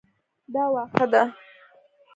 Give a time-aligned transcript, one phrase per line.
[0.53, 1.23] دا واښه ده